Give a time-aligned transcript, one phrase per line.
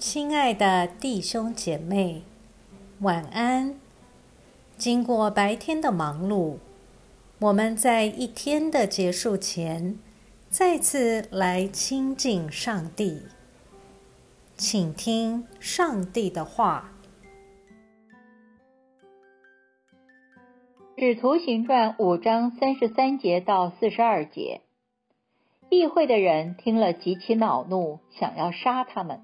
[0.00, 2.22] 亲爱的弟兄姐妹，
[3.00, 3.78] 晚安。
[4.78, 6.56] 经过白天的忙碌，
[7.38, 9.98] 我们在一天的结束前，
[10.48, 13.24] 再次来亲近上帝，
[14.56, 16.92] 请听上帝的话。
[20.98, 24.62] 《使徒行传》五章三十三节到四十二节，
[25.68, 29.20] 议会的人听了极其恼怒，想要杀他们。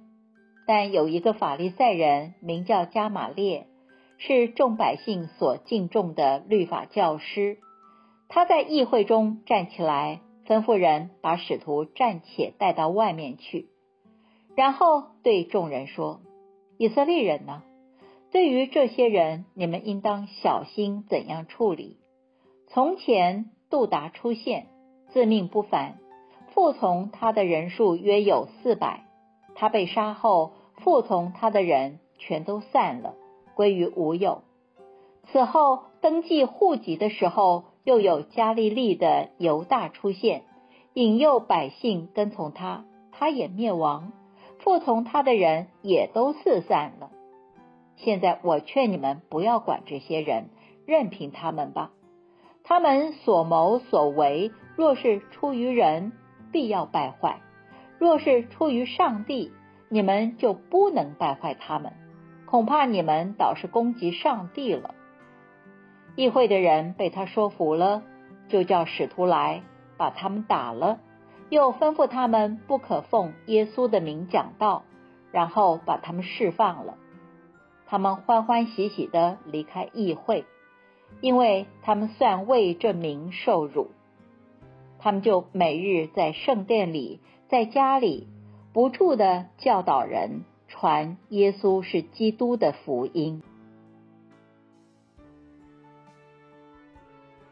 [0.67, 3.67] 但有一个法利赛人名叫加玛列，
[4.19, 7.59] 是众百姓所敬重的律法教师。
[8.29, 13.69] 他在议会中站起来，吩咐人把使徒暂且带到外面去，
[14.57, 16.21] 然后对众人说
[16.79, 17.63] ：“以色列人呢？”
[18.33, 21.97] 对于这些人，你们应当小心怎样处理。
[22.69, 24.67] 从前杜达出现，
[25.11, 25.99] 自命不凡，
[26.53, 29.06] 服从他的人数约有四百。
[29.57, 33.15] 他被杀后，服从他的人全都散了，
[33.57, 34.43] 归于无有。
[35.33, 40.45] 此后登记户籍的时候，又有加利利的犹大出现，
[40.95, 44.13] 引诱百姓跟从他，他也灭亡，
[44.59, 47.11] 服从他的人也都四散了。
[47.97, 50.51] 现在我劝你们不要管这些人，
[50.87, 51.91] 任凭他们吧。
[52.63, 56.13] 他们所谋所为，若是出于人，
[56.53, 57.41] 必要败坏；
[57.99, 59.53] 若是出于上帝，
[59.89, 61.93] 你们就不能败坏他们。
[62.47, 64.95] 恐怕你们倒是攻击上帝了。
[66.15, 68.03] 议会的人被他说服了，
[68.49, 69.63] 就叫使徒来
[69.97, 71.01] 把他们打了，
[71.51, 74.85] 又吩咐他们不可奉耶稣的名讲道，
[75.33, 76.97] 然后把他们释放了。
[77.87, 80.45] 他们欢欢喜喜的离开议会，
[81.21, 83.91] 因为他们算为这名受辱。
[84.99, 88.27] 他们就每日在圣殿里，在家里
[88.73, 93.41] 不住的教导人，传耶稣是基督的福音。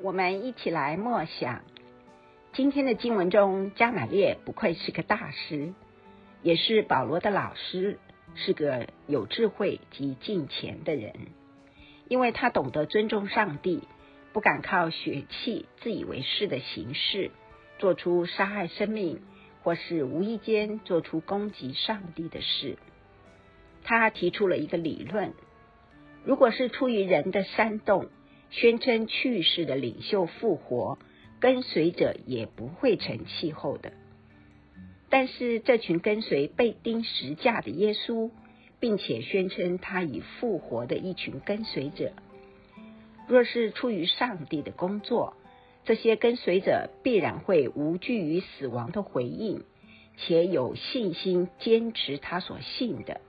[0.00, 1.62] 我们一起来默想
[2.52, 5.72] 今天的经文中，加玛列不愧是个大师，
[6.42, 7.98] 也是保罗的老师。
[8.36, 11.12] 是个有智慧及敬虔的人，
[12.08, 13.84] 因为他懂得尊重上帝，
[14.32, 17.30] 不敢靠血气自以为是的形式
[17.78, 19.22] 做出杀害生命，
[19.64, 22.76] 或是无意间做出攻击上帝的事。
[23.82, 25.32] 他提出了一个理论：
[26.22, 28.06] 如果是出于人的煽动，
[28.50, 30.98] 宣称去世的领袖复活，
[31.40, 33.92] 跟随者也不会成气候的。
[35.08, 38.30] 但是这群跟随被钉十架的耶稣，
[38.80, 42.12] 并且宣称他已复活的一群跟随者，
[43.28, 45.36] 若是出于上帝的工作，
[45.84, 49.62] 这些跟随者必然会无惧于死亡的回应，
[50.16, 53.20] 且有信心坚持他所信的。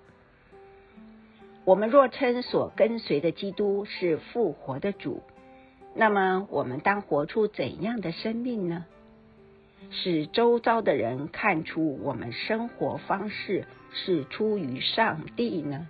[1.66, 5.22] 我们若称所跟随的基督是复活的主，
[5.96, 8.86] 那么我们当活出怎样的生命呢？
[9.92, 15.88] 使周遭的人看出我们生活方式是出于上帝呢？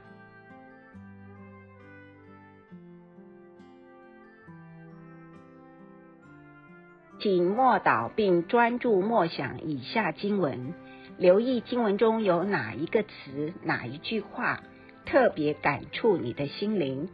[7.26, 10.76] 请默祷并专注默想以下经文，
[11.18, 14.62] 留意经文中有哪一个词、哪一句话
[15.08, 17.10] 特别感触你的心灵，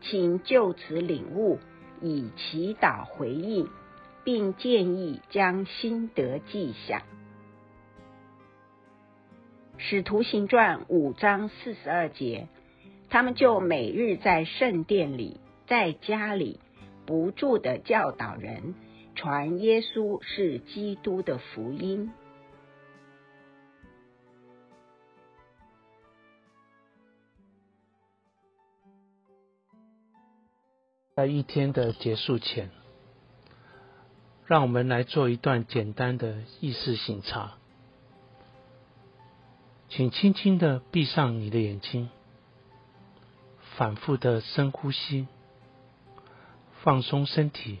[0.00, 1.58] 请就此领悟，
[2.00, 3.68] 以祈祷回应。
[4.22, 7.02] 并建议将心得记下。
[9.76, 12.46] 使徒行传五章四十二节，
[13.10, 16.60] 他们就每日在圣殿里，在家里
[17.06, 18.74] 不住的教导人，
[19.18, 22.12] 传耶稣是基督的福音。
[31.16, 32.70] 在一天的结束前。
[34.46, 37.58] 让我们来做一段简单的意识醒察，
[39.90, 42.08] 请轻轻的闭上你的眼睛，
[43.76, 45.28] 反复的深呼吸，
[46.82, 47.80] 放松身体，